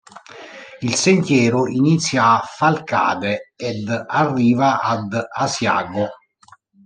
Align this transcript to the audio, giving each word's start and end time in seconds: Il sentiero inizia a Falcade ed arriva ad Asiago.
Il 0.81 0.95
sentiero 0.95 1.67
inizia 1.67 2.41
a 2.41 2.43
Falcade 2.43 3.51
ed 3.55 3.87
arriva 4.07 4.79
ad 4.81 5.27
Asiago. 5.31 6.07